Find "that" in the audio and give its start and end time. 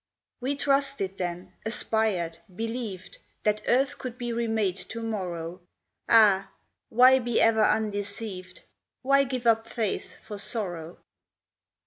3.43-3.61